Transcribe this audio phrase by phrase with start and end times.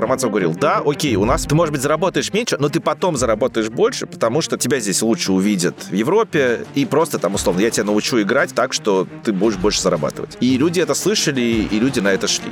[0.00, 3.70] Романцев говорил, да, окей, у нас ты, может быть, заработаешь меньше, но ты потом заработаешь
[3.70, 7.84] больше, потому что тебя здесь лучше увидят в Европе, и просто там, условно, я тебя
[7.84, 10.36] научу играть так, что ты будешь больше зарабатывать.
[10.40, 12.50] И люди это слышали, и люди на это шли.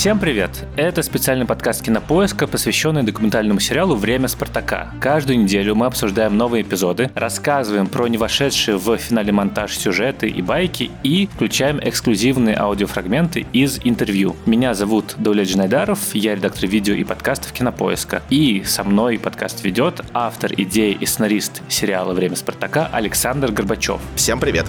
[0.00, 0.64] Всем привет!
[0.78, 4.94] Это специальный подкаст Кинопоиска, посвященный документальному сериалу «Время Спартака».
[4.98, 10.40] Каждую неделю мы обсуждаем новые эпизоды, рассказываем про не вошедшие в финале монтаж сюжеты и
[10.40, 14.36] байки и включаем эксклюзивные аудиофрагменты из интервью.
[14.46, 18.22] Меня зовут Давлет Джинайдаров, я редактор видео и подкастов Кинопоиска.
[18.30, 24.00] И со мной подкаст ведет автор идеи и сценарист сериала «Время Спартака» Александр Горбачев.
[24.14, 24.64] Всем привет!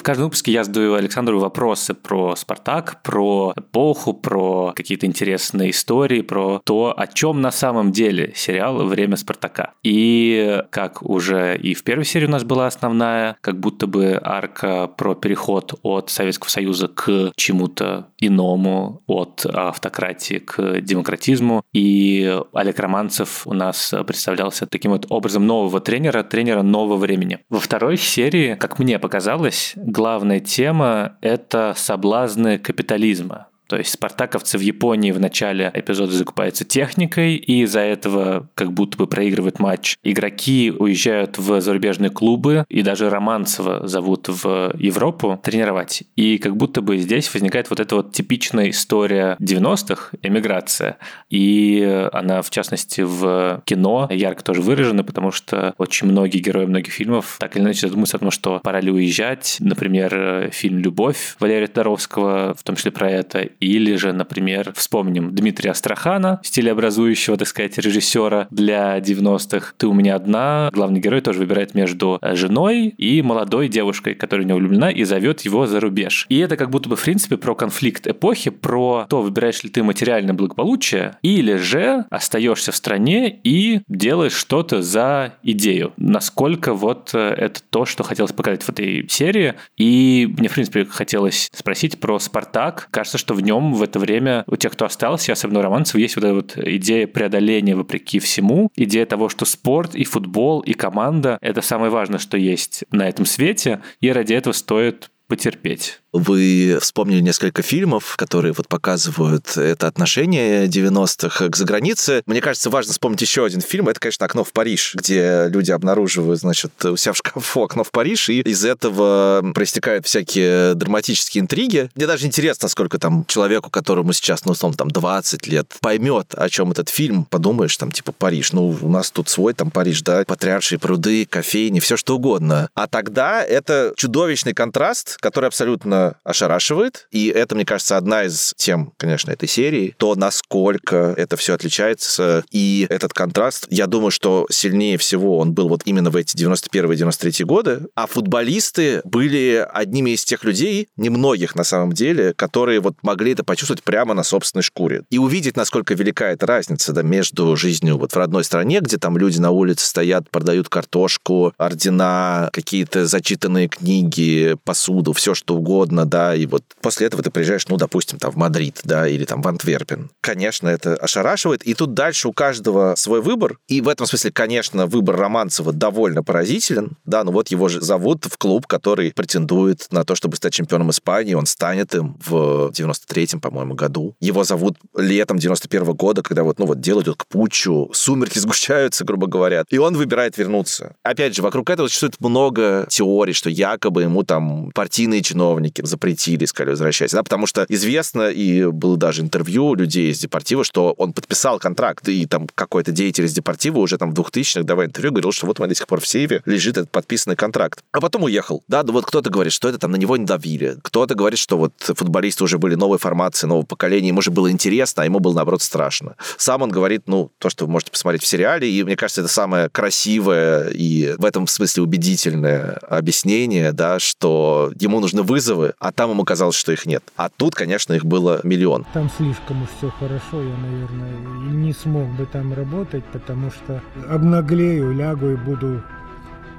[0.00, 6.22] В каждом выпуске я задаю Александру вопросы про Спартак, про эпоху, про какие-то интересные истории,
[6.22, 9.74] про то, о чем на самом деле сериал «Время Спартака».
[9.82, 14.86] И как уже и в первой серии у нас была основная, как будто бы арка
[14.86, 21.62] про переход от Советского Союза к чему-то иному, от автократии к демократизму.
[21.74, 27.40] И Олег Романцев у нас представлялся таким вот образом нового тренера, тренера нового времени.
[27.50, 33.48] Во второй серии, как мне показалось, главная тема– это соблазны капитализма.
[33.70, 38.98] То есть спартаковцы в Японии в начале эпизода закупаются техникой, и из-за этого как будто
[38.98, 39.96] бы проигрывают матч.
[40.02, 46.02] Игроки уезжают в зарубежные клубы, и даже Романцева зовут в Европу тренировать.
[46.16, 50.98] И как будто бы здесь возникает вот эта вот типичная история 90-х, эмиграция.
[51.28, 56.92] И она, в частности, в кино ярко тоже выражена, потому что очень многие герои многих
[56.92, 59.58] фильмов так или иначе задумываются о том, что пора ли уезжать.
[59.60, 65.70] Например, фильм «Любовь» Валерия Таровского, в том числе про это, или же, например, вспомним Дмитрия
[65.70, 69.74] Астрахана, стилеобразующего, так сказать, режиссера для 90-х.
[69.76, 70.70] «Ты у меня одна».
[70.72, 75.04] Главный герой тоже выбирает между э, женой и молодой девушкой, которая в него влюблена, и
[75.04, 76.26] зовет его за рубеж.
[76.28, 79.82] И это как будто бы, в принципе, про конфликт эпохи, про то, выбираешь ли ты
[79.82, 85.92] материальное благополучие, или же остаешься в стране и делаешь что-то за идею.
[85.96, 89.54] Насколько вот э, это то, что хотелось показать в этой серии.
[89.76, 92.88] И мне, в принципе, хотелось спросить про «Спартак».
[92.90, 96.16] Кажется, что в нем в это время у тех, кто остался, особенно у романцев, есть
[96.16, 101.38] вот эта вот идея преодоления вопреки всему, идея того, что спорт и футбол и команда—
[101.40, 106.00] это самое важное, что есть на этом свете, и ради этого стоит потерпеть.
[106.12, 112.22] Вы вспомнили несколько фильмов, которые вот показывают это отношение 90-х к загранице.
[112.26, 113.88] Мне кажется, важно вспомнить еще один фильм.
[113.88, 117.92] Это, конечно, «Окно в Париж», где люди обнаруживают, значит, у себя в шкафу окно в
[117.92, 121.90] Париж, и из этого проистекают всякие драматические интриги.
[121.94, 126.48] Мне даже интересно, сколько там человеку, которому сейчас, ну, условно, там 20 лет, поймет, о
[126.48, 127.24] чем этот фильм.
[127.24, 128.52] Подумаешь, там, типа, Париж.
[128.52, 132.68] Ну, у нас тут свой там Париж, да, патриаршие пруды, кофейни, все что угодно.
[132.74, 137.08] А тогда это чудовищный контраст, который абсолютно ошарашивает.
[137.10, 139.94] И это, мне кажется, одна из тем, конечно, этой серии.
[139.96, 142.44] То, насколько это все отличается.
[142.50, 147.44] И этот контраст, я думаю, что сильнее всего он был вот именно в эти 91-93
[147.44, 147.82] годы.
[147.94, 153.44] А футболисты были одними из тех людей, немногих на самом деле, которые вот могли это
[153.44, 155.02] почувствовать прямо на собственной шкуре.
[155.10, 159.16] И увидеть, насколько велика эта разница да, между жизнью вот в родной стране, где там
[159.18, 166.06] люди на улице стоят, продают картошку, ордена, какие-то зачитанные книги, посуду, все что угодно, угодно,
[166.06, 169.42] да, и вот после этого ты приезжаешь, ну, допустим, там в Мадрид, да, или там
[169.42, 170.10] в Антверпен.
[170.20, 174.86] Конечно, это ошарашивает, и тут дальше у каждого свой выбор, и в этом смысле, конечно,
[174.86, 180.04] выбор Романцева довольно поразителен, да, ну вот его же зовут в клуб, который претендует на
[180.04, 184.14] то, чтобы стать чемпионом Испании, он станет им в 93-м, по-моему, году.
[184.20, 188.38] Его зовут летом 91 -го года, когда вот, ну вот, дело идет к путчу, сумерки
[188.44, 190.94] сгущаются, грубо говоря, и он выбирает вернуться.
[191.02, 196.70] Опять же, вокруг этого существует много теорий, что якобы ему там партийные чиновники запретили, сказали,
[196.70, 197.16] возвращайся.
[197.16, 202.08] Да, потому что известно, и было даже интервью людей из Депортива, что он подписал контракт,
[202.08, 205.58] и там какой-то деятель из Депортива уже там в 2000-х давая интервью, говорил, что вот
[205.58, 207.80] у меня до сих пор в сейве лежит этот подписанный контракт.
[207.92, 208.62] А потом уехал.
[208.68, 210.76] Да, вот кто-то говорит, что это там на него не давили.
[210.82, 215.02] Кто-то говорит, что вот футболисты уже были новой формации, нового поколения, ему же было интересно,
[215.02, 216.16] а ему было, наоборот, страшно.
[216.36, 219.30] Сам он говорит, ну, то, что вы можете посмотреть в сериале, и мне кажется, это
[219.30, 226.10] самое красивое и в этом смысле убедительное объяснение, да, что ему нужны вызовы, а там
[226.10, 227.02] ему казалось, что их нет.
[227.16, 228.86] А тут, конечно, их было миллион.
[228.92, 231.12] Там слишком уж все хорошо, я, наверное,
[231.52, 235.82] не смог бы там работать, потому что обнаглею, лягу и буду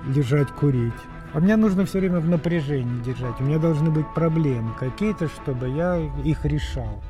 [0.08, 0.94] лежать курить.
[1.34, 3.40] А мне нужно все время в напряжении держать.
[3.40, 7.02] У меня должны быть проблемы какие-то, чтобы я их решал.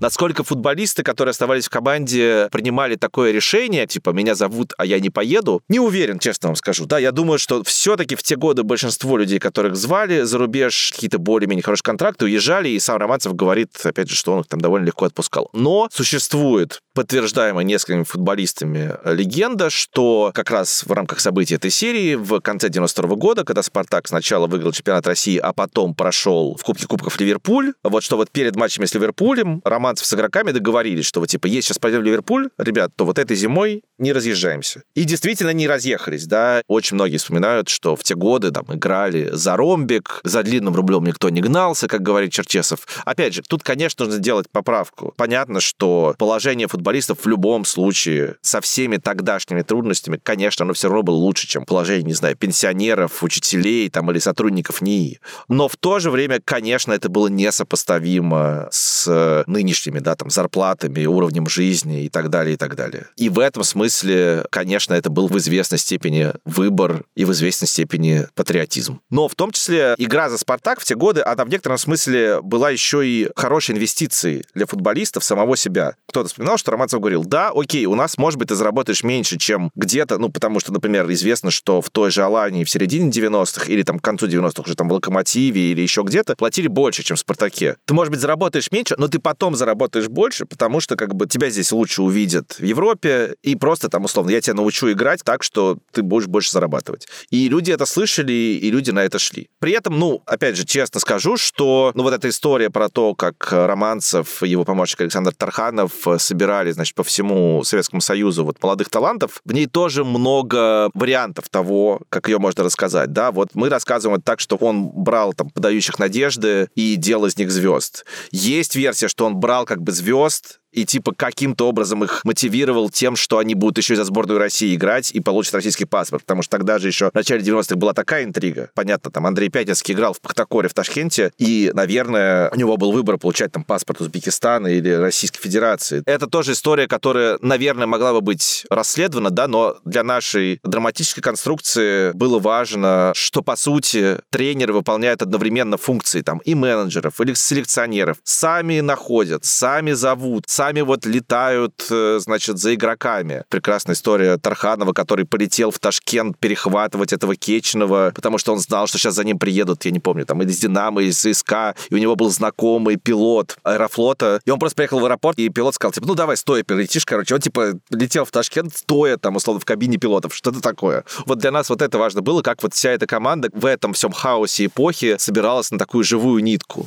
[0.00, 5.10] Насколько футболисты, которые оставались в команде, принимали такое решение, типа, меня зовут, а я не
[5.10, 6.86] поеду, не уверен, честно вам скажу.
[6.86, 11.18] Да, я думаю, что все-таки в те годы большинство людей, которых звали за рубеж, какие-то
[11.18, 14.86] более-менее хорошие контракты, уезжали, и сам Романцев говорит, опять же, что он их там довольно
[14.86, 15.48] легко отпускал.
[15.52, 22.40] Но существует подтверждаемая несколькими футболистами легенда, что как раз в рамках событий этой серии в
[22.40, 27.18] конце 92 года, когда «Спартак» сначала выиграл чемпионат России, а потом прошел в Кубке Кубков
[27.18, 31.46] Ливерпуль, вот что вот перед матчами с Ливерпулем Романцев с игроками договорились, что вот типа,
[31.46, 34.82] если сейчас пойдем в Ливерпуль, ребят, то вот этой зимой не разъезжаемся.
[34.94, 36.62] И действительно не разъехались, да.
[36.68, 41.28] Очень многие вспоминают, что в те годы там играли за ромбик, за длинным рублем никто
[41.28, 42.86] не гнался, как говорит Черчесов.
[43.04, 45.12] Опять же, тут, конечно, нужно сделать поправку.
[45.18, 51.02] Понятно, что положение футболистов в любом случае со всеми тогдашними трудностями, конечно, оно все равно
[51.02, 55.20] было лучше, чем положение, не знаю, пенсионеров, учителей там или сотрудников НИИ.
[55.48, 59.44] Но в то же время, конечно, это было несопоставимо с
[59.74, 63.06] нынешними, да, там, зарплатами, уровнем жизни и так далее, и так далее.
[63.16, 68.26] И в этом смысле конечно, это был в известной степени выбор и в известной степени
[68.34, 69.00] патриотизм.
[69.10, 72.70] Но в том числе игра за «Спартак» в те годы, она в некотором смысле была
[72.70, 75.96] еще и хорошей инвестицией для футболистов самого себя.
[76.08, 79.70] Кто-то вспоминал, что Романцев говорил, да, окей, у нас, может быть, ты заработаешь меньше, чем
[79.74, 83.82] где-то, ну, потому что, например, известно, что в той же Алании в середине 90-х или
[83.82, 87.20] там к концу 90-х уже там в Локомотиве или еще где-то платили больше, чем в
[87.20, 87.76] «Спартаке».
[87.86, 91.48] Ты, может быть, заработаешь меньше, но ты потом заработаешь больше, потому что как бы тебя
[91.48, 95.78] здесь лучше увидят в Европе и просто там, условно, я тебя научу играть так, что
[95.92, 97.08] ты будешь больше зарабатывать.
[97.30, 99.48] И люди это слышали, и люди на это шли.
[99.58, 103.52] При этом, ну, опять же, честно скажу, что, ну, вот эта история про то, как
[103.52, 109.40] Романцев и его помощник Александр Тарханов собирали, значит, по всему Советскому Союзу вот молодых талантов,
[109.46, 114.26] в ней тоже много вариантов того, как ее можно рассказать, да, вот мы рассказываем это
[114.26, 118.04] так, что он брал там подающих надежды и делал из них звезд.
[118.30, 123.16] Есть версия, что он брал как бы звезд и типа каким-то образом их мотивировал тем,
[123.16, 126.50] что они будут еще и за сборную России играть и получат российский паспорт, потому что
[126.50, 128.70] тогда же еще в начале 90-х была такая интрига.
[128.74, 133.18] Понятно, там Андрей Пятницкий играл в Пахтакоре в Ташкенте, и, наверное, у него был выбор
[133.18, 136.02] получать там паспорт Узбекистана или Российской Федерации.
[136.06, 142.10] Это тоже история, которая, наверное, могла бы быть расследована, да, но для нашей драматической конструкции
[142.12, 148.16] было важно, что, по сути, тренеры выполняют одновременно функции там и менеджеров, или селекционеров.
[148.24, 153.44] Сами находят, сами зовут, сами сами вот летают, э, значит, за игроками.
[153.50, 158.96] Прекрасная история Тарханова, который полетел в Ташкент перехватывать этого Кечного, потому что он знал, что
[158.96, 162.16] сейчас за ним приедут, я не помню, там, из Динамо, из ЦСКА, и у него
[162.16, 166.14] был знакомый пилот Аэрофлота, и он просто приехал в аэропорт, и пилот сказал, типа, ну,
[166.14, 167.34] давай, стоя перелетишь, короче.
[167.34, 171.04] Он, типа, летел в Ташкент, стоя там, условно, в кабине пилотов, что-то такое.
[171.26, 174.12] Вот для нас вот это важно было, как вот вся эта команда в этом всем
[174.12, 176.86] хаосе эпохи собиралась на такую живую нитку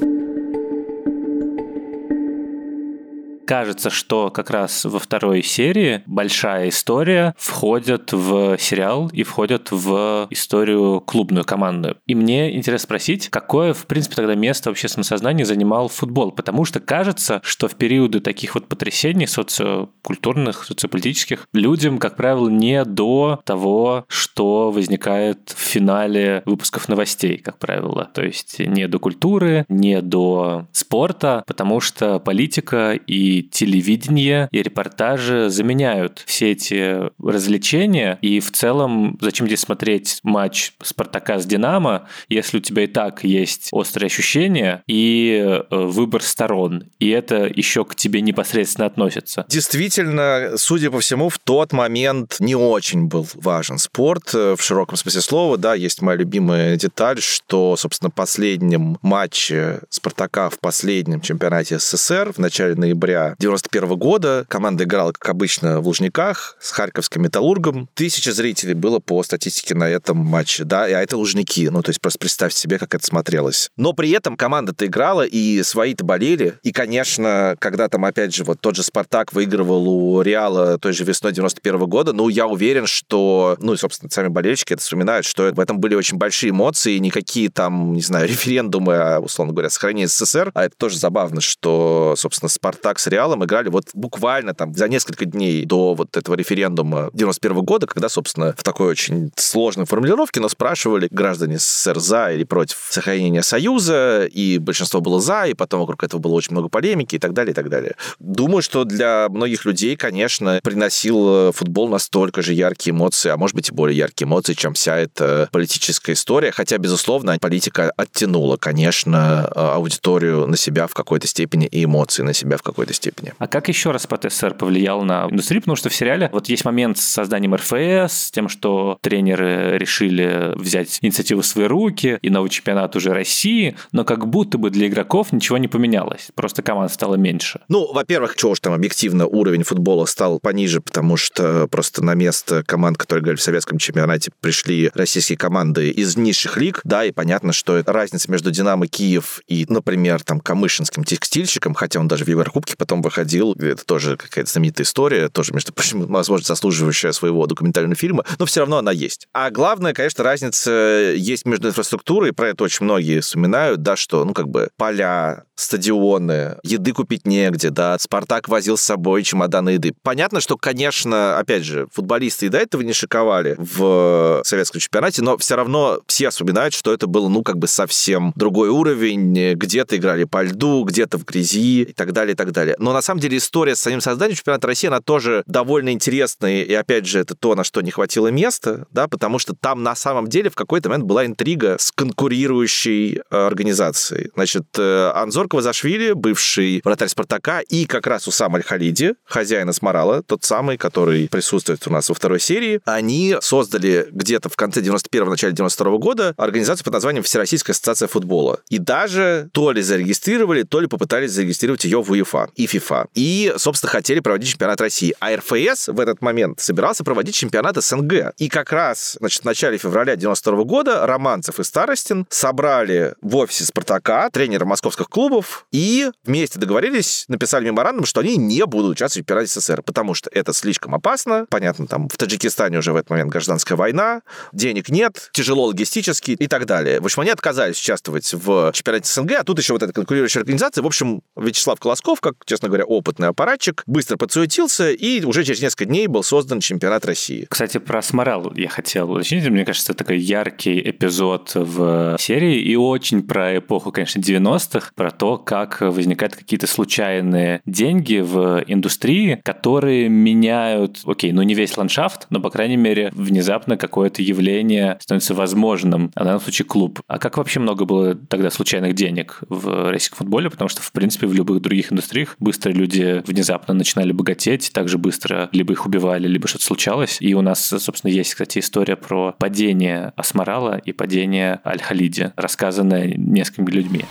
[3.48, 10.28] кажется, что как раз во второй серии большая история входит в сериал и входит в
[10.30, 11.98] историю клубную, командную.
[12.06, 16.32] И мне интересно спросить, какое, в принципе, тогда место в общественном сознании занимал футбол?
[16.32, 22.84] Потому что кажется, что в периоды таких вот потрясений социокультурных, социополитических, людям, как правило, не
[22.84, 28.10] до того, что возникает в финале выпусков новостей, как правило.
[28.14, 35.50] То есть не до культуры, не до спорта, потому что политика и телевидение, и репортажи
[35.50, 38.18] заменяют все эти развлечения.
[38.22, 43.24] И в целом, зачем здесь смотреть матч Спартака с Динамо, если у тебя и так
[43.24, 49.46] есть острые ощущения и э, выбор сторон, и это еще к тебе непосредственно относится.
[49.50, 54.98] Действительно, судя по всему, в тот момент не очень был важен спорт э, в широком
[54.98, 55.58] смысле слова.
[55.58, 62.40] Да, есть моя любимая деталь, что, собственно, последнем матче Спартака в последнем чемпионате СССР в
[62.40, 64.46] начале ноября 91 года.
[64.48, 67.90] Команда играла, как обычно, в Лужниках с Харьковским металлургом.
[67.94, 71.70] Тысяча зрителей было по статистике на этом матче, да, а это Лужники.
[71.70, 73.72] Ну, то есть просто представьте себе, как это смотрелось.
[73.78, 76.56] Но при этом команда-то играла, и свои-то болели.
[76.64, 81.04] И, конечно, когда там, опять же, вот тот же «Спартак» выигрывал у Реала той же
[81.04, 85.52] весной 91 года, ну, я уверен, что, ну, и, собственно, сами болельщики это вспоминают, что
[85.54, 90.08] в этом были очень большие эмоции, никакие там, не знаю, референдумы, а, условно говоря, сохранение
[90.08, 90.52] СССР.
[90.54, 94.88] А это тоже забавно, что, собственно, «Спартак» с Реалом Реалом играли вот буквально там за
[94.88, 100.40] несколько дней до вот этого референдума 91 года, когда, собственно, в такой очень сложной формулировке
[100.40, 105.80] нас спрашивали граждане СССР за или против сохранения Союза, и большинство было за, и потом
[105.80, 107.96] вокруг этого было очень много полемики и так далее, и так далее.
[108.20, 113.70] Думаю, что для многих людей, конечно, приносил футбол настолько же яркие эмоции, а может быть
[113.70, 120.46] и более яркие эмоции, чем вся эта политическая история, хотя, безусловно, политика оттянула, конечно, аудиторию
[120.46, 123.34] на себя в какой-то степени и эмоции на себя в какой-то степени степени.
[123.38, 125.62] А как еще распад СССР повлиял на индустрию?
[125.62, 130.54] Потому что в сериале вот есть момент с созданием РФС, с тем, что тренеры решили
[130.56, 134.88] взять инициативу в свои руки, и новый чемпионат уже России, но как будто бы для
[134.88, 136.30] игроков ничего не поменялось.
[136.36, 137.62] Просто команд стало меньше.
[137.70, 142.64] Ну, во-первых, чего уж там объективно уровень футбола стал пониже, потому что просто на место
[142.64, 147.54] команд, которые играли в советском чемпионате, пришли российские команды из низших лиг, да, и понятно,
[147.54, 152.76] что разница между «Динамо» Киев и, например, там, Камышинским текстильщиком, хотя он даже в Еврокубке
[152.88, 158.24] потом выходил, это тоже какая-то знаменитая история, тоже, между прочим, возможно, заслуживающая своего документального фильма,
[158.40, 159.28] но все равно она есть.
[159.34, 164.34] А главное, конечно, разница есть между инфраструктурой, про это очень многие вспоминают, да, что, ну,
[164.34, 169.94] как бы поля, стадионы, еды купить негде, да, Спартак возил с собой чемоданы еды.
[170.04, 175.38] Понятно, что, конечно, опять же, футболисты и до этого не шиковали в советском чемпионате, но
[175.38, 180.24] все равно все вспоминают, что это был, ну, как бы совсем другой уровень, где-то играли
[180.26, 182.76] по льду, где-то в грязи и так далее, и так далее.
[182.78, 186.74] Но на самом деле история с самим созданием чемпионата России, она тоже довольно интересная, и
[186.74, 190.28] опять же, это то, на что не хватило места, да, потому что там на самом
[190.28, 194.30] деле в какой-то момент была интрига с конкурирующей э, организацией.
[194.36, 200.44] Значит, э, Анзор Квазашвили, бывший вратарь Спартака, и как раз Усам Аль-Халиди, хозяин Асмарала, тот
[200.44, 205.54] самый, который присутствует у нас во второй серии, они создали где-то в конце 91-го, начале
[205.54, 208.60] 92 года организацию под названием Всероссийская ассоциация футбола.
[208.70, 213.08] И даже то ли зарегистрировали, то ли попытались зарегистрировать ее в УЕФА и ФИФА.
[213.14, 215.16] И, собственно, хотели проводить чемпионат России.
[215.20, 218.34] А РФС в этот момент собирался проводить чемпионат СНГ.
[218.38, 223.66] И как раз, значит, в начале февраля 92 года Романцев и Старостин собрали в офисе
[223.66, 225.37] Спартака тренера московских клубов
[225.72, 230.30] и вместе договорились, написали меморандум, что они не будут участвовать в чемпионате СССР, потому что
[230.34, 231.46] это слишком опасно.
[231.50, 234.22] Понятно, там в Таджикистане уже в этот момент гражданская война,
[234.54, 237.00] денег нет, тяжело логистически и так далее.
[237.00, 240.82] В общем, они отказались участвовать в чемпионате СНГ, а тут еще вот эта конкурирующая организация.
[240.82, 245.86] В общем, Вячеслав Колосков, как, честно говоря, опытный аппаратчик, быстро подсуетился, и уже через несколько
[245.86, 247.48] дней был создан чемпионат России.
[247.50, 249.48] Кстати, про Сморал я хотел уточнить.
[249.48, 255.12] Мне кажется, это такой яркий эпизод в серии и очень про эпоху, конечно, 90-х, про
[255.28, 262.28] то, как возникают какие-то случайные деньги в индустрии, которые меняют, окей, ну не весь ландшафт,
[262.30, 267.02] но, по крайней мере, внезапно какое-то явление становится возможным, а в данном случае клуб.
[267.08, 270.50] А как вообще много было тогда случайных денег в российском футболе?
[270.50, 275.50] Потому что, в принципе, в любых других индустриях быстро люди внезапно начинали богатеть, также быстро
[275.52, 277.18] либо их убивали, либо что-то случалось.
[277.20, 283.72] И у нас, собственно, есть, кстати, история про падение Асмарала и падение Аль-Халиди, рассказанная несколькими
[283.72, 284.06] людьми.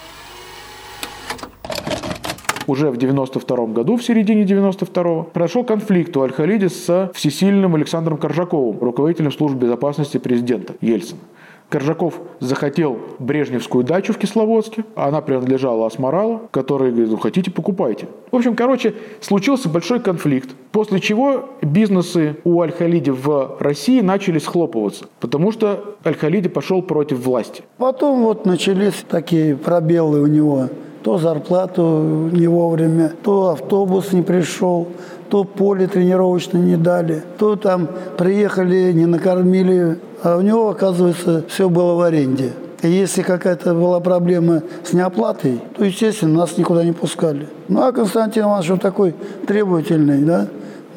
[2.67, 8.79] Уже в 92 году, в середине 92-го, прошел конфликт у Аль-Халиди с всесильным Александром Коржаковым,
[8.81, 11.21] руководителем службы безопасности президента Ельцина.
[11.69, 14.85] Коржаков захотел Брежневскую дачу в Кисловодске.
[14.95, 18.07] Она принадлежала Асмаралу, который говорит, ну хотите, покупайте.
[18.31, 25.07] В общем, короче, случился большой конфликт, после чего бизнесы у Аль-Халиди в России начали схлопываться,
[25.19, 27.65] потому что Аль-Халиди пошел против власти.
[27.79, 30.69] Потом вот начались такие пробелы у него.
[31.07, 34.89] То зарплату не вовремя, то автобус не пришел,
[35.31, 41.69] то поле тренировочное не дали, то там приехали, не накормили, а у него, оказывается, все
[41.69, 42.51] было в аренде.
[42.83, 47.47] И если какая-то была проблема с неоплатой, то, естественно, нас никуда не пускали.
[47.69, 49.15] Ну, а Константин Иванович, он такой
[49.47, 50.49] требовательный, да,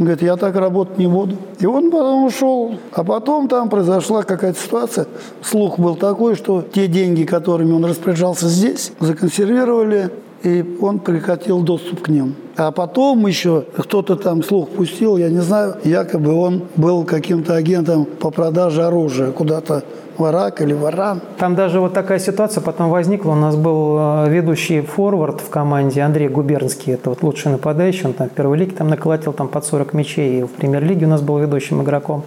[0.05, 1.35] говорит, я так работать не буду.
[1.59, 2.75] И он потом ушел.
[2.91, 5.07] А потом там произошла какая-то ситуация.
[5.43, 10.11] Слух был такой, что те деньги, которыми он распоряжался здесь, законсервировали,
[10.43, 12.35] и он прекратил доступ к ним.
[12.55, 18.05] А потом еще кто-то там слух пустил, я не знаю, якобы он был каким-то агентом
[18.05, 19.83] по продаже оружия куда-то
[20.19, 21.21] Варак или Варан.
[21.37, 23.31] Там даже вот такая ситуация потом возникла.
[23.31, 26.91] У нас был э, ведущий форвард в команде Андрей Губернский.
[26.91, 28.05] Это вот лучший нападающий.
[28.05, 30.39] Он там в первой лиге там наколотил там под 40 мячей.
[30.39, 32.23] И в премьер-лиге у нас был ведущим игроком.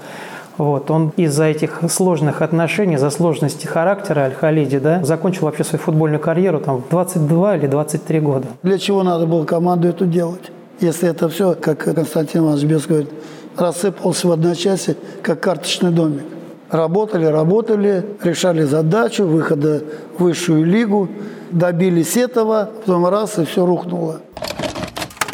[0.58, 6.20] Вот, он из-за этих сложных отношений, за сложности характера Аль-Халиди, да, закончил вообще свою футбольную
[6.20, 8.46] карьеру там в 22 или 23 года.
[8.62, 10.50] Для чего надо было команду эту делать?
[10.80, 13.10] Если это все, как Константин Иванович Бес говорит,
[13.56, 16.24] рассыпался в одночасье, как карточный домик.
[16.72, 19.82] Работали, работали, решали задачу выхода
[20.16, 21.06] в высшую лигу,
[21.50, 24.22] добились этого, потом раз, и все рухнуло.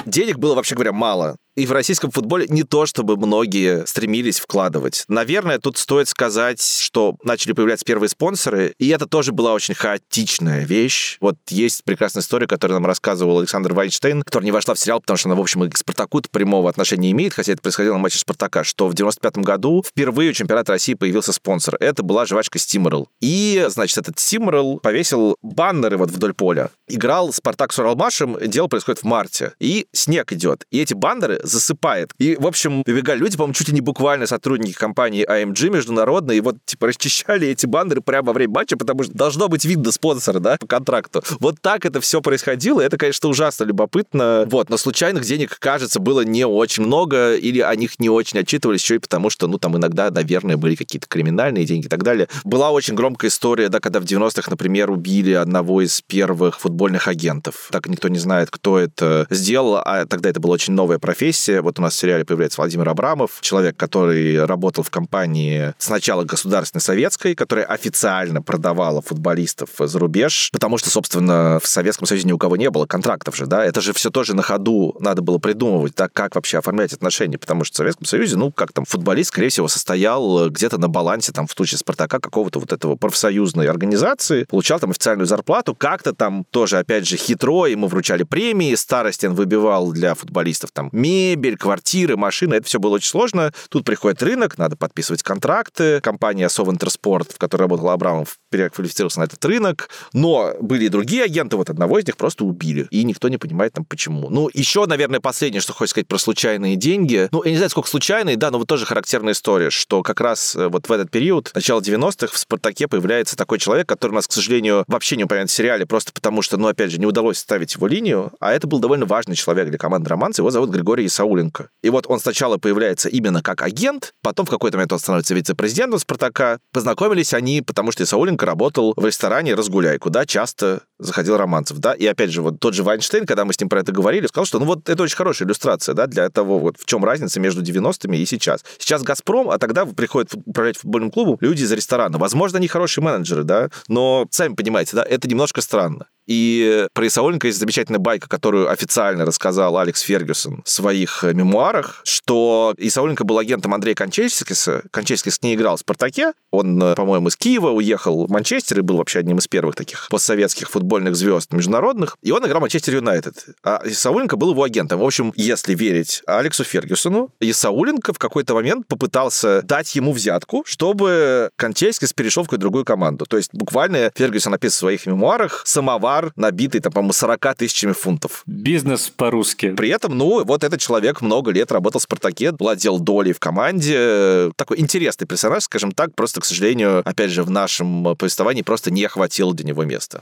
[0.05, 5.05] Денег было, вообще говоря, мало и в российском футболе не то, чтобы многие стремились вкладывать.
[5.09, 10.65] Наверное, тут стоит сказать, что начали появляться первые спонсоры, и это тоже была очень хаотичная
[10.65, 11.19] вещь.
[11.21, 15.17] Вот есть прекрасная история, которую нам рассказывал Александр Вайнштейн, которая не вошла в сериал, потому
[15.17, 18.19] что она, в общем, и к Спартаку прямого отношения имеет, хотя это происходило на матче
[18.19, 21.77] Спартака, что в 95 году впервые у чемпионата России появился спонсор.
[21.81, 23.09] Это была жвачка Стимерл.
[23.21, 26.71] И, значит, этот Стимерл повесил баннеры вот вдоль поля.
[26.87, 29.55] Играл Спартак с Уралмашем, дело происходит в марте.
[29.59, 30.65] И снег идет.
[30.71, 32.13] И эти баннеры засыпает.
[32.19, 36.41] И, в общем, прибегали люди, по-моему, чуть ли не буквально сотрудники компании AMG международной, и
[36.41, 40.39] вот, типа, расчищали эти баннеры прямо во время матча, потому что должно быть видно спонсора,
[40.39, 41.23] да, по контракту.
[41.41, 44.47] Вот так это все происходило, это, конечно, ужасно любопытно.
[44.51, 48.83] Вот, но случайных денег, кажется, было не очень много, или о них не очень отчитывались,
[48.83, 52.29] еще и потому, что, ну, там иногда, наверное, были какие-то криминальные деньги и так далее.
[52.45, 57.69] Была очень громкая история, да, когда в 90-х, например, убили одного из первых футбольных агентов.
[57.71, 61.38] Так никто не знает, кто это сделал, а тогда это была очень новая профессия.
[61.47, 66.81] Вот у нас в сериале появляется Владимир Абрамов, человек, который работал в компании сначала государственной
[66.81, 72.39] советской, которая официально продавала футболистов за рубеж, потому что, собственно, в Советском Союзе ни у
[72.39, 75.95] кого не было контрактов же, да, это же все тоже на ходу надо было придумывать,
[75.97, 79.49] да, как вообще оформлять отношения, потому что в Советском Союзе, ну, как там, футболист, скорее
[79.49, 84.81] всего, состоял где-то на балансе, там, в случае Спартака, какого-то вот этого профсоюзной организации, получал
[84.81, 90.15] там официальную зарплату, как-то там тоже, опять же, хитро ему вручали премии, Старостин выбивал для
[90.15, 90.89] футболистов там
[91.29, 93.53] мебель, квартиры, машины, это все было очень сложно.
[93.69, 96.01] Тут приходит рынок, надо подписывать контракты.
[96.01, 99.91] Компания Совинтерспорт, в которой работал Абрамов, переквалифицировался на этот рынок.
[100.13, 102.87] Но были и другие агенты, вот одного из них просто убили.
[102.91, 104.31] И никто не понимает там почему.
[104.31, 107.29] Ну, еще, наверное, последнее, что хочется сказать про случайные деньги.
[107.31, 110.57] Ну, я не знаю, сколько случайные, да, но вот тоже характерная история, что как раз
[110.57, 114.27] э, вот в этот период, начало 90-х, в «Спартаке» появляется такой человек, который у нас,
[114.27, 117.39] к сожалению, вообще не упомянут в сериале, просто потому что, ну, опять же, не удалось
[117.39, 121.08] ставить его линию, а это был довольно важный человек для команды «Романс», его зовут Григорий
[121.09, 121.71] Исауленко.
[121.83, 125.99] И вот он сначала появляется именно как агент, потом в какой-то момент он становится вице-президентом
[125.99, 126.59] «Спартака».
[126.73, 132.07] Познакомились они, потому что Исауленко работал в ресторане «Разгуляй», куда часто заходил Романцев, да, и
[132.07, 134.59] опять же, вот тот же Вайнштейн, когда мы с ним про это говорили, сказал, что,
[134.59, 138.19] ну, вот это очень хорошая иллюстрация, да, для того, вот в чем разница между 90-ми
[138.19, 138.65] и сейчас.
[138.79, 142.19] Сейчас «Газпром», а тогда приходят управлять футбольным клубом люди из ресторана.
[142.19, 146.07] Возможно, они хорошие менеджеры, да, но, сами понимаете, да, это немножко странно.
[146.29, 152.03] И про Исауленко есть замечательная байка, которую официально рассказал Алекс Фергюсон в своих э, мемуарах,
[152.05, 154.83] что Исауленко был агентом Андрея Кончельскиса.
[154.91, 156.35] Кончельскис не играл в «Спартаке».
[156.51, 160.09] Он, э, по-моему, из Киева уехал в Манчестер и был вообще одним из первых таких
[160.11, 162.19] постсоветских футбольных звезд международных.
[162.23, 163.47] И он играл в Манчестер Юнайтед.
[163.65, 165.01] А Исауленко был его агентом.
[165.01, 171.49] В общем, если верить Алексу Фергюсону, Исауленко в какой-то момент попытался дать ему взятку, чтобы
[171.57, 173.25] Кончельскис перешел в какую-то другую команду.
[173.25, 177.93] То есть буквально Фергюсон написал в своих мемуарах самовар бар, набитый, там, по-моему, 40 тысячами
[177.93, 178.43] фунтов.
[178.47, 179.75] Бизнес по-русски.
[179.75, 184.51] При этом, ну, вот этот человек много лет работал в «Спартаке», владел долей в команде.
[184.57, 189.07] Такой интересный персонаж, скажем так, просто, к сожалению, опять же, в нашем повествовании просто не
[189.07, 190.21] хватило для него места.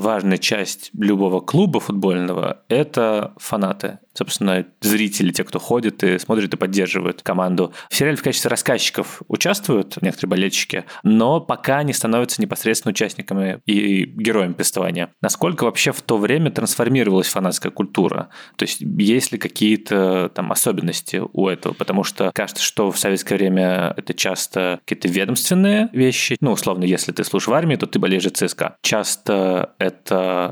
[0.00, 6.56] Важная часть любого клуба футбольного– это фанаты собственно, зрители, те, кто ходит и смотрит и
[6.56, 7.72] поддерживают команду.
[7.88, 14.04] В сериале в качестве рассказчиков участвуют некоторые болельщики, но пока не становятся непосредственно участниками и
[14.04, 15.10] героями повествования.
[15.22, 18.28] Насколько вообще в то время трансформировалась фанатская культура?
[18.56, 21.72] То есть есть ли какие-то там особенности у этого?
[21.72, 26.36] Потому что кажется, что в советское время это часто какие-то ведомственные вещи.
[26.40, 28.76] Ну, условно, если ты служишь в армии, то ты болеешь за ЦСКА.
[28.82, 29.89] Часто это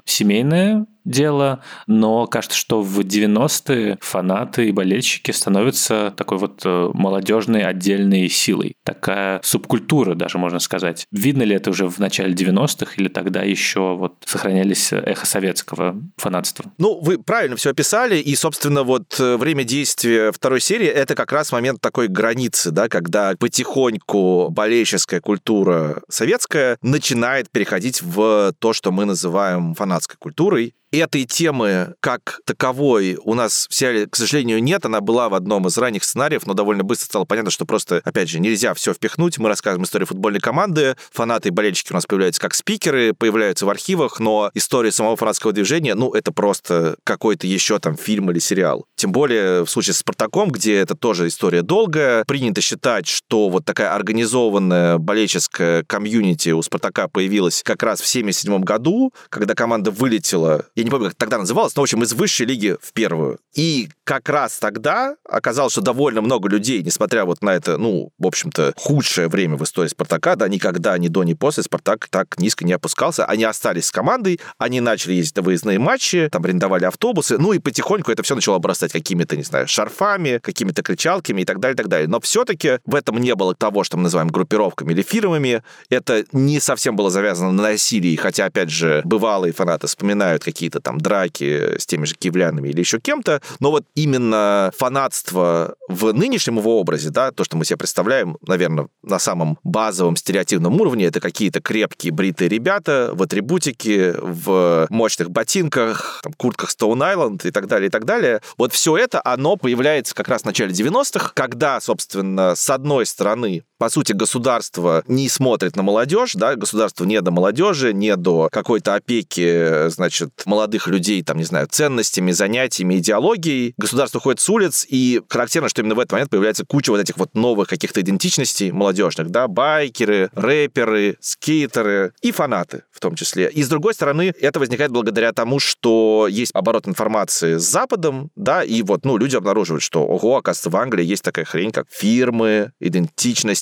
[0.04, 7.62] семейное дело, но кажется, что в 90-е фанаты и болельщики становятся такой вот э, молодежной
[7.62, 8.76] отдельной силой.
[8.84, 11.06] Такая субкультура даже, можно сказать.
[11.10, 16.66] Видно ли это уже в начале 90-х или тогда еще вот сохранялись эхо советского фанатства?
[16.78, 21.32] Ну, вы правильно все описали, и, собственно, вот э, время действия второй серии— это как
[21.32, 28.92] раз момент такой границы, да, когда потихоньку болельческая культура советская начинает переходить в то, что
[28.92, 34.84] мы называем фанатской культурой, этой темы как таковой у нас в сериале, к сожалению, нет.
[34.84, 38.28] Она была в одном из ранних сценариев, но довольно быстро стало понятно, что просто, опять
[38.28, 39.38] же, нельзя все впихнуть.
[39.38, 43.70] Мы рассказываем историю футбольной команды, фанаты и болельщики у нас появляются как спикеры, появляются в
[43.70, 48.86] архивах, но история самого фанатского движения, ну, это просто какой-то еще там фильм или сериал.
[48.98, 53.64] Тем более в случае с «Спартаком», где это тоже история долгая, принято считать, что вот
[53.64, 60.64] такая организованная болельческая комьюнити у «Спартака» появилась как раз в 77 году, когда команда вылетела,
[60.74, 63.38] я не помню, как тогда называлась, но, в общем, из высшей лиги в первую.
[63.54, 68.26] И как раз тогда оказалось, что довольно много людей, несмотря вот на это, ну, в
[68.26, 72.64] общем-то, худшее время в истории «Спартака», да, никогда ни до, ни после «Спартак» так низко
[72.64, 73.26] не опускался.
[73.26, 77.60] Они остались с командой, они начали ездить на выездные матчи, там арендовали автобусы, ну и
[77.60, 81.76] потихоньку это все начало обрастать какими-то, не знаю, шарфами, какими-то кричалками и так далее, и
[81.76, 82.08] так далее.
[82.08, 85.62] Но все-таки в этом не было того, что мы называем группировками или фирмами.
[85.90, 90.98] Это не совсем было завязано на насилии, хотя, опять же, бывалые фанаты вспоминают какие-то там
[90.98, 96.80] драки с теми же киевлянами или еще кем-то, но вот именно фанатство в нынешнем его
[96.80, 101.60] образе, да, то, что мы себе представляем, наверное, на самом базовом стереотипном уровне, это какие-то
[101.60, 107.88] крепкие бритые ребята в атрибутике, в мощных ботинках, там, куртках Stone Island и так далее,
[107.88, 108.40] и так далее.
[108.56, 113.64] Вот все это, оно появляется как раз в начале 90-х, когда, собственно, с одной стороны,
[113.78, 118.94] по сути, государство не смотрит на молодежь, да, государство не до молодежи, не до какой-то
[118.94, 123.74] опеки, значит, молодых людей, там, не знаю, ценностями, занятиями, идеологией.
[123.76, 127.16] Государство ходит с улиц, и характерно, что именно в этот момент появляется куча вот этих
[127.16, 133.48] вот новых каких-то идентичностей молодежных, да, байкеры, рэперы, скейтеры и фанаты в том числе.
[133.48, 138.64] И с другой стороны, это возникает благодаря тому, что есть оборот информации с Западом, да,
[138.64, 142.72] и вот, ну, люди обнаруживают, что, ого, оказывается, в Англии есть такая хрень, как фирмы,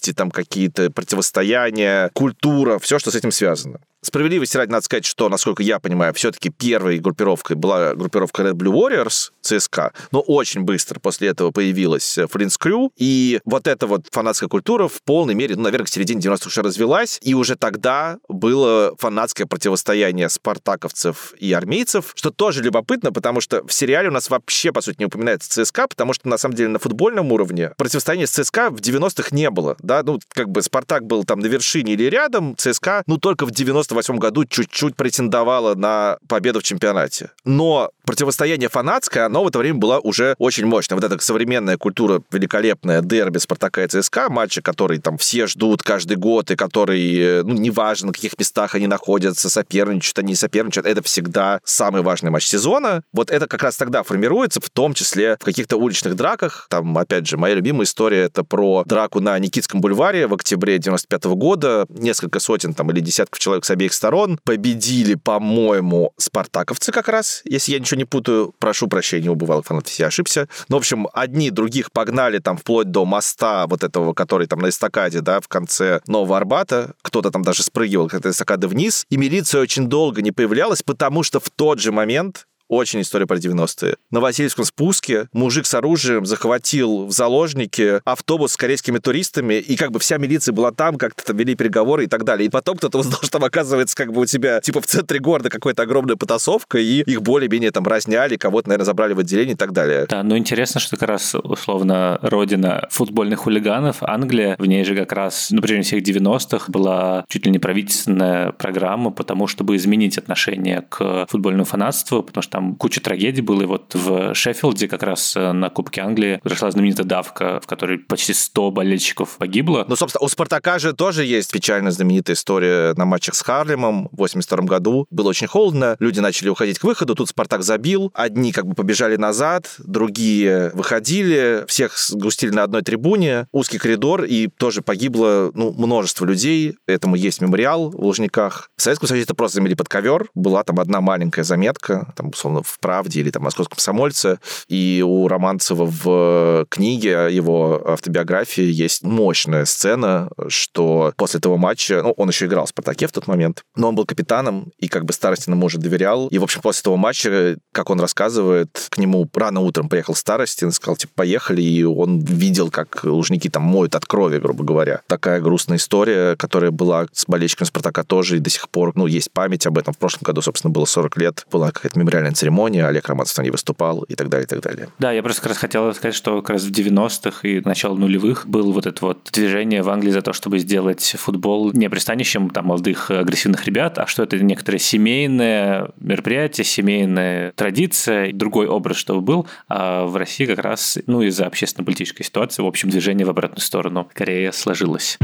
[0.06, 3.80] идентичности, там какие-то противостояния, культура, все, что с этим связано.
[4.06, 8.72] Справедливости ради надо сказать, что, насколько я понимаю, все-таки первой группировкой была группировка Red Blue
[8.72, 14.48] Warriors, ЦСКА, но очень быстро после этого появилась Флинс Крю, и вот эта вот фанатская
[14.48, 18.94] культура в полной мере, ну, наверное, к середине 90-х уже развелась, и уже тогда было
[18.96, 24.70] фанатское противостояние спартаковцев и армейцев, что тоже любопытно, потому что в сериале у нас вообще,
[24.70, 28.30] по сути, не упоминается ЦСКА, потому что, на самом деле, на футбольном уровне противостояния с
[28.30, 32.04] ЦСКА в 90-х не было, да, ну, как бы Спартак был там на вершине или
[32.04, 37.30] рядом, ЦСКА, ну, только в 90 98 году чуть-чуть претендовала на победу в чемпионате.
[37.44, 40.96] Но противостояние фанатское, оно в это время было уже очень мощное.
[40.96, 46.16] Вот эта современная культура великолепная дерби Спартака и ЦСКА, матчи, которые там все ждут каждый
[46.16, 51.02] год, и которые, ну, неважно, на каких местах они находятся, соперничают, они не соперничают, это
[51.02, 53.02] всегда самый важный матч сезона.
[53.12, 56.66] Вот это как раз тогда формируется, в том числе в каких-то уличных драках.
[56.70, 61.24] Там, опять же, моя любимая история— это про драку на Никитском бульваре в октябре 95
[61.36, 61.86] года.
[61.88, 64.40] Несколько сотен там или десятков человек с обеих сторон.
[64.42, 68.52] Победили, по-моему, спартаковцы как раз, если я ничего не путаю.
[68.58, 70.48] Прошу прощения у бывалых фанатов, я ошибся.
[70.68, 74.70] Но, в общем, одни других погнали там вплоть до моста вот этого, который там на
[74.70, 76.94] эстакаде, да, в конце Нового Арбата.
[77.02, 79.06] Кто-то там даже спрыгивал с этой эстакады вниз.
[79.08, 83.36] И милиция очень долго не появлялась, потому что в тот же момент очень история про
[83.36, 83.96] 90-е.
[84.10, 89.92] На Васильевском спуске мужик с оружием захватил в заложники автобус с корейскими туристами, и как
[89.92, 92.46] бы вся милиция была там, как-то там вели переговоры и так далее.
[92.46, 95.50] И потом кто-то узнал, что там оказывается как бы у тебя типа в центре города
[95.50, 99.72] какая-то огромная потасовка, и их более-менее там разняли, кого-то, наверное, забрали в отделение и так
[99.72, 100.06] далее.
[100.08, 105.12] Да, ну интересно, что как раз условно родина футбольных хулиганов, Англия, в ней же как
[105.12, 110.18] раз на протяжении всех 90-х была чуть ли не правительственная программа по тому, чтобы изменить
[110.18, 113.60] отношение к футбольному фанатству, потому что там куча трагедий было.
[113.60, 117.98] И вот в Шеффилде как раз э, на Кубке Англии произошла знаменитая давка, в которой
[117.98, 119.84] почти 100 болельщиков погибло.
[119.86, 124.16] Ну, собственно, у Спартака же тоже есть печально знаменитая история на матчах с Харлемом в
[124.16, 125.06] 82 году.
[125.10, 129.16] Было очень холодно, люди начали уходить к выходу, тут Спартак забил, одни как бы побежали
[129.16, 136.24] назад, другие выходили, всех сгустили на одной трибуне, узкий коридор, и тоже погибло ну, множество
[136.24, 136.78] людей.
[136.86, 138.70] Этому есть мемориал в Лужниках.
[138.78, 140.30] В Советском Союзе это просто замели под ковер.
[140.34, 144.38] Была там одна маленькая заметка, там, условно, в «Правде» или там «Московском комсомольце».
[144.68, 152.12] И у Романцева в книге его автобиографии есть мощная сцена, что после этого матча, ну,
[152.12, 155.12] он еще играл в «Спартаке» в тот момент, но он был капитаном и как бы
[155.12, 156.28] Старостину уже доверял.
[156.28, 160.70] И, в общем, после того матча, как он рассказывает, к нему рано утром приехал Старостин,
[160.70, 165.00] сказал, типа, поехали, и он видел, как лужники там моют от крови, грубо говоря.
[165.08, 169.32] Такая грустная история, которая была с болельщиком Спартака тоже, и до сих пор, ну, есть
[169.32, 169.94] память об этом.
[169.94, 174.02] В прошлом году, собственно, было 40 лет, была какая-то мемориальная церемония, Олег Романцев не выступал
[174.02, 174.88] и так далее, и так далее.
[174.98, 178.46] Да, я просто как раз хотел сказать, что как раз в 90-х и начало нулевых
[178.46, 182.66] был вот это вот движение в Англии за то, чтобы сделать футбол не пристанищем там
[182.66, 189.46] молодых агрессивных ребят, а что это некоторое семейное мероприятие, семейная традиция, другой образ, чтобы был.
[189.68, 194.08] А в России как раз, ну, из-за общественно-политической ситуации, в общем, движение в обратную сторону
[194.14, 195.18] Корея сложилось.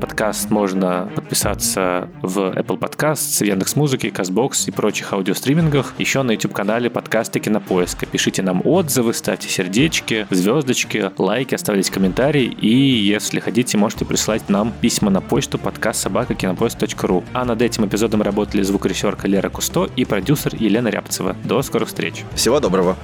[0.00, 5.94] Подкаст можно подписаться в Apple Podcasts, Яндекс.Музыке, Казбокс и прочих аудиостримингах.
[5.98, 8.06] Еще на YouTube-канале подкасты Кинопоиска.
[8.06, 12.44] Пишите нам отзывы, ставьте сердечки, звездочки, лайки, оставляйте комментарии.
[12.44, 17.22] И если хотите, можете присылать нам письма на почту подкаст собака кинопоиск.ру.
[17.32, 21.36] А над этим эпизодом работали звукорежиссерка Лера Кусто и продюсер Елена Рябцева.
[21.44, 22.24] До скорых встреч.
[22.34, 22.96] Всего доброго.